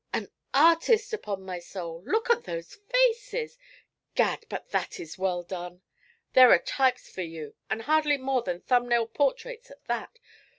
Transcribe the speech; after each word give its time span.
'An 0.11 0.29
artist, 0.51 1.13
upon 1.13 1.43
my 1.43 1.59
soul! 1.59 2.01
Look 2.07 2.31
at 2.31 2.45
those 2.45 2.73
faces! 2.89 3.59
Gad! 4.15 4.45
but 4.49 4.71
that 4.71 4.99
is 4.99 5.19
well 5.19 5.43
done! 5.43 5.83
There 6.33 6.49
are 6.51 6.57
types 6.57 7.07
for 7.07 7.21
you, 7.21 7.53
and 7.69 7.83
hardly 7.83 8.17
more 8.17 8.41
than 8.41 8.61
thumb 8.61 8.89
nail 8.89 9.05
portraits 9.05 9.69
at 9.69 9.85
that. 9.85 10.17